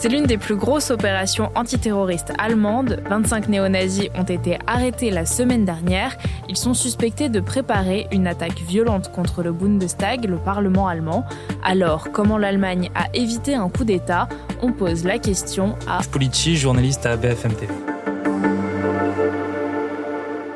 C'est 0.00 0.08
l'une 0.08 0.24
des 0.24 0.38
plus 0.38 0.56
grosses 0.56 0.90
opérations 0.90 1.50
antiterroristes 1.54 2.32
allemandes. 2.38 3.02
25 3.10 3.50
néo-nazis 3.50 4.08
ont 4.14 4.24
été 4.24 4.56
arrêtés 4.66 5.10
la 5.10 5.26
semaine 5.26 5.66
dernière. 5.66 6.16
Ils 6.48 6.56
sont 6.56 6.72
suspectés 6.72 7.28
de 7.28 7.38
préparer 7.38 8.06
une 8.10 8.26
attaque 8.26 8.60
violente 8.60 9.12
contre 9.12 9.42
le 9.42 9.52
Bundestag, 9.52 10.24
le 10.24 10.38
Parlement 10.38 10.88
allemand. 10.88 11.26
Alors, 11.62 12.12
comment 12.12 12.38
l'Allemagne 12.38 12.90
a 12.94 13.08
évité 13.12 13.54
un 13.54 13.68
coup 13.68 13.84
d'État? 13.84 14.26
On 14.62 14.72
pose 14.72 15.04
la 15.04 15.18
question 15.18 15.76
à 15.86 16.00
Polici, 16.10 16.56
journaliste 16.56 17.04
à 17.04 17.18
BFM 17.18 17.52
TV. 17.52 17.74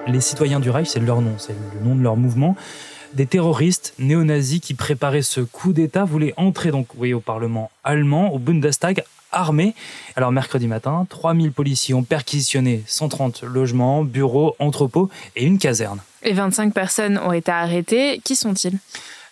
Les 0.07 0.21
citoyens 0.23 0.59
du 0.59 0.71
Reich, 0.71 0.89
c'est 0.89 1.01
leur 1.01 1.21
nom, 1.21 1.35
c'est 1.37 1.53
le 1.53 1.87
nom 1.87 1.95
de 1.95 2.03
leur 2.03 2.17
mouvement 2.17 2.57
des 3.13 3.27
terroristes 3.27 3.95
néo-nazis 4.01 4.61
qui 4.61 4.75
préparaient 4.75 5.23
ce 5.23 5.41
coup 5.41 5.73
d'État 5.73 6.05
voulaient 6.05 6.35
entrer 6.37 6.73
donc 6.73 6.89
au 6.99 7.21
Parlement 7.21 7.71
allemand, 7.85 8.33
au 8.33 8.41
Bundestag, 8.41 9.05
armés. 9.35 9.75
Alors 10.17 10.33
mercredi 10.33 10.67
matin, 10.67 11.07
3000 11.09 11.53
policiers 11.53 11.95
ont 11.95 12.03
perquisitionné 12.03 12.83
130 12.87 13.43
logements, 13.43 14.05
bureaux, 14.05 14.57
entrepôts 14.59 15.11
et 15.37 15.45
une 15.45 15.59
caserne. 15.59 16.01
Et 16.23 16.33
25 16.33 16.73
personnes 16.73 17.19
ont 17.19 17.33
été 17.33 17.53
arrêtées. 17.53 18.21
Qui 18.25 18.37
sont-ils? 18.37 18.79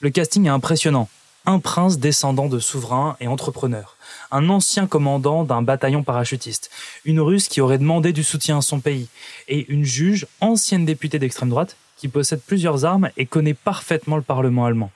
Le 0.00 0.10
casting 0.10 0.46
est 0.46 0.50
impressionnant. 0.50 1.08
Un 1.46 1.58
prince 1.58 1.98
descendant 1.98 2.48
de 2.48 2.58
souverains 2.58 3.16
et 3.20 3.26
entrepreneurs 3.26 3.96
un 4.30 4.48
ancien 4.48 4.86
commandant 4.86 5.44
d'un 5.44 5.62
bataillon 5.62 6.02
parachutiste, 6.02 6.70
une 7.04 7.20
russe 7.20 7.48
qui 7.48 7.60
aurait 7.60 7.78
demandé 7.78 8.12
du 8.12 8.24
soutien 8.24 8.58
à 8.58 8.62
son 8.62 8.80
pays, 8.80 9.08
et 9.48 9.70
une 9.72 9.84
juge, 9.84 10.26
ancienne 10.40 10.84
députée 10.84 11.18
d'extrême 11.18 11.50
droite, 11.50 11.76
qui 12.02 12.08
possède 12.08 12.40
plusieurs 12.44 12.84
armes 12.84 13.10
et 13.16 13.26
connaît 13.26 13.54
parfaitement 13.54 14.16
le 14.16 14.22
Parlement 14.22 14.64
allemand. 14.64 14.90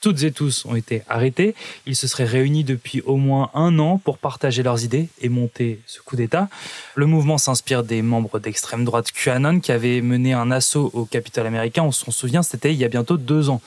Toutes 0.00 0.22
et 0.22 0.30
tous 0.30 0.64
ont 0.64 0.76
été 0.76 1.02
arrêtés. 1.08 1.56
Ils 1.86 1.96
se 1.96 2.06
seraient 2.06 2.24
réunis 2.24 2.62
depuis 2.62 3.00
au 3.00 3.16
moins 3.16 3.50
un 3.54 3.80
an 3.80 3.98
pour 3.98 4.16
partager 4.16 4.62
leurs 4.62 4.84
idées 4.84 5.08
et 5.20 5.28
monter 5.28 5.80
ce 5.86 6.00
coup 6.00 6.14
d'État. 6.14 6.48
Le 6.94 7.06
mouvement 7.06 7.36
s'inspire 7.36 7.82
des 7.82 8.00
membres 8.00 8.38
d'extrême 8.38 8.84
droite 8.84 9.10
QAnon 9.10 9.58
qui 9.58 9.72
avaient 9.72 10.00
mené 10.02 10.34
un 10.34 10.52
assaut 10.52 10.88
au 10.94 11.04
Capitole 11.04 11.48
américain. 11.48 11.82
On 11.82 11.90
s'en 11.90 12.12
souvient, 12.12 12.44
c'était 12.44 12.72
il 12.72 12.78
y 12.78 12.84
a 12.84 12.88
bientôt 12.88 13.16
deux 13.16 13.50
ans. 13.50 13.60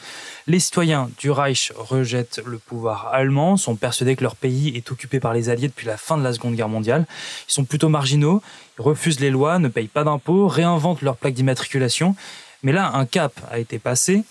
Les 0.47 0.59
citoyens 0.59 1.09
du 1.17 1.31
Reich 1.31 1.73
rejettent 1.75 2.41
le 2.45 2.59
pouvoir 2.59 3.09
allemand, 3.11 3.57
sont 3.57 3.75
persuadés 3.75 4.15
que 4.15 4.23
leur 4.23 4.35
pays 4.37 4.69
est 4.75 4.85
occupé 4.95 5.19
par 5.19 5.33
les 5.33 5.49
Alliés 5.49 5.67
depuis 5.67 5.85
la 5.85 5.97
fin 5.97 6.17
de 6.17 6.23
la 6.23 6.33
Seconde 6.33 6.55
Guerre 6.55 6.69
mondiale. 6.69 7.05
Ils 7.47 7.53
sont 7.53 7.65
plutôt 7.65 7.89
marginaux, 7.89 8.41
ils 8.79 8.81
refusent 8.81 9.19
les 9.19 9.29
lois, 9.29 9.59
ne 9.59 9.67
payent 9.67 9.87
pas 9.87 10.03
d'impôts, 10.03 10.47
réinventent 10.47 11.01
leur 11.01 11.17
plaque 11.17 11.33
d'immatriculation 11.33 12.15
mais 12.65 12.71
là, 12.71 12.91
un 12.95 13.05
cap 13.05 13.39
a 13.51 13.59
été 13.59 13.77
passé. 13.77 14.23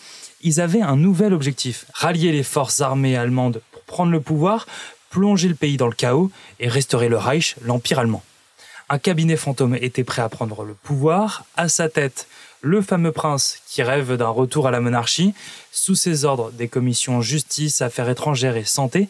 Ils 0.43 0.61
avaient 0.61 0.83
un 0.83 0.97
nouvel 0.97 1.33
objectif, 1.33 1.87
rallier 1.95 2.33
les 2.33 2.43
forces 2.43 2.81
armées 2.81 3.17
allemandes 3.17 3.63
pour 3.71 3.83
prendre 3.83 4.11
le 4.11 4.21
pouvoir, 4.21 4.67
plonger 5.09 5.49
le 5.49 5.55
pays 5.55 5.77
dans 5.77 5.87
le 5.87 5.95
chaos 5.95 6.33
et 6.59 6.69
restaurer 6.69 7.09
le 7.09 7.17
Reich, 7.17 7.55
l'Empire 7.63 8.01
allemand. 8.01 8.25
Un 8.89 8.99
cabinet 8.99 9.37
fantôme 9.37 9.77
était 9.77 10.03
prêt 10.03 10.21
à 10.21 10.29
prendre 10.29 10.65
le 10.65 10.75
pouvoir, 10.75 11.45
à 11.57 11.69
sa 11.69 11.89
tête 11.89 12.27
le 12.61 12.83
fameux 12.83 13.13
prince 13.13 13.59
qui 13.69 13.85
rêve 13.85 14.17
d'un 14.17 14.29
retour 14.29 14.67
à 14.67 14.73
la 14.73 14.81
monarchie, 14.81 15.33
sous 15.71 15.95
ses 15.95 16.25
ordres 16.25 16.51
des 16.51 16.67
commissions 16.67 17.21
justice, 17.21 17.83
affaires 17.83 18.09
étrangères 18.09 18.57
et 18.57 18.65
santé, 18.65 19.09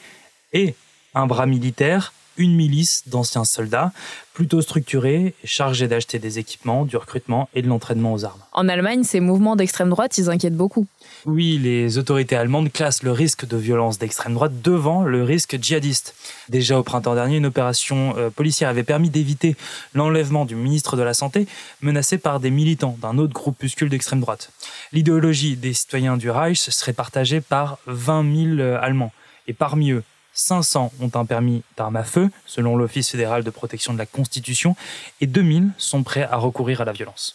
et 0.52 0.74
un 1.14 1.26
bras 1.26 1.46
militaire, 1.46 2.12
une 2.36 2.54
milice 2.54 3.04
d'anciens 3.06 3.44
soldats, 3.44 3.92
plutôt 4.32 4.60
structurée 4.60 5.34
chargée 5.44 5.86
d'acheter 5.86 6.18
des 6.18 6.38
équipements, 6.38 6.84
du 6.84 6.96
recrutement 6.96 7.48
et 7.54 7.62
de 7.62 7.68
l'entraînement 7.68 8.12
aux 8.12 8.24
armes. 8.24 8.40
En 8.52 8.68
Allemagne, 8.68 9.04
ces 9.04 9.20
mouvements 9.20 9.54
d'extrême 9.54 9.90
droite, 9.90 10.18
ils 10.18 10.28
inquiètent 10.28 10.56
beaucoup. 10.56 10.86
Oui, 11.26 11.58
les 11.62 11.98
autorités 11.98 12.36
allemandes 12.36 12.72
classent 12.72 13.02
le 13.02 13.12
risque 13.12 13.46
de 13.46 13.56
violence 13.56 13.98
d'extrême 13.98 14.34
droite 14.34 14.60
devant 14.62 15.04
le 15.04 15.22
risque 15.22 15.56
djihadiste. 15.60 16.14
Déjà 16.48 16.78
au 16.78 16.82
printemps 16.82 17.14
dernier, 17.14 17.36
une 17.36 17.46
opération 17.46 18.14
euh, 18.16 18.30
policière 18.30 18.68
avait 18.68 18.82
permis 18.82 19.10
d'éviter 19.10 19.56
l'enlèvement 19.94 20.44
du 20.44 20.56
ministre 20.56 20.96
de 20.96 21.02
la 21.02 21.14
Santé 21.14 21.46
menacé 21.80 22.18
par 22.18 22.40
des 22.40 22.50
militants 22.50 22.98
d'un 23.00 23.18
autre 23.18 23.32
groupuscule 23.32 23.88
d'extrême 23.88 24.20
droite. 24.20 24.50
L'idéologie 24.92 25.56
des 25.56 25.72
citoyens 25.72 26.16
du 26.16 26.30
Reich 26.30 26.58
serait 26.58 26.92
partagée 26.92 27.40
par 27.40 27.78
20 27.86 28.56
000 28.56 28.58
euh, 28.58 28.78
Allemands. 28.82 29.12
Et 29.46 29.52
parmi 29.52 29.92
eux, 29.92 30.02
500 30.34 30.92
ont 31.00 31.10
un 31.14 31.24
permis 31.24 31.62
d'arme 31.76 31.96
à 31.96 32.04
feu, 32.04 32.30
selon 32.44 32.76
l'Office 32.76 33.10
fédéral 33.10 33.44
de 33.44 33.50
protection 33.50 33.92
de 33.92 33.98
la 33.98 34.06
Constitution, 34.06 34.76
et 35.20 35.26
2000 35.26 35.70
sont 35.78 36.02
prêts 36.02 36.28
à 36.30 36.36
recourir 36.36 36.80
à 36.80 36.84
la 36.84 36.92
violence. 36.92 37.34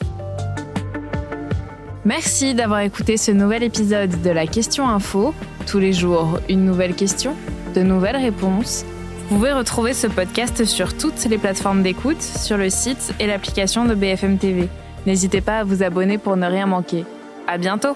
Merci 2.06 2.56
d'avoir 2.56 2.80
écouté 2.80 3.18
ce 3.18 3.32
nouvel 3.32 3.64
épisode 3.64 4.22
de 4.22 4.30
la 4.30 4.48
Question 4.48 4.88
Info. 4.88 5.34
Tous 5.68 5.80
les 5.80 5.94
jours, 5.94 6.40
une 6.50 6.66
nouvelle 6.66 6.96
question, 6.96 7.36
de 7.76 7.82
nouvelles 7.82 8.18
réponses. 8.18 8.86
Vous 9.30 9.36
pouvez 9.36 9.54
retrouver 9.54 9.94
ce 9.94 10.08
podcast 10.08 10.66
sur 10.66 10.98
toutes 10.98 11.26
les 11.26 11.38
plateformes 11.38 11.84
d'écoute, 11.84 12.22
sur 12.22 12.58
le 12.58 12.70
site 12.70 13.14
et 13.20 13.28
l'application 13.28 13.86
de 13.86 13.94
BFM 13.94 14.38
TV. 14.38 14.70
N'hésitez 15.06 15.42
pas 15.42 15.60
à 15.60 15.64
vous 15.64 15.84
abonner 15.84 16.18
pour 16.18 16.36
ne 16.36 16.48
rien 16.48 16.66
manquer. 16.66 17.06
À 17.48 17.58
bientôt! 17.58 17.96